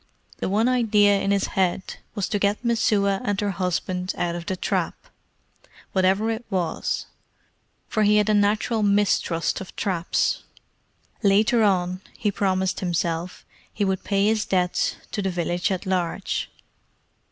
[0.37, 4.47] The one idea in his head was to get Messua and her husband out of
[4.47, 4.95] the trap,
[5.91, 7.05] whatever it was;
[7.87, 10.41] for he had a natural mistrust of traps.
[11.21, 16.49] Later on, he promised himself, he would pay his debts to the village at large.